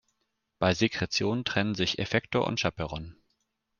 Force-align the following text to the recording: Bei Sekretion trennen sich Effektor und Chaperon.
Bei 0.57 0.73
Sekretion 0.73 1.45
trennen 1.45 1.75
sich 1.75 1.99
Effektor 1.99 2.47
und 2.47 2.59
Chaperon. 2.59 3.15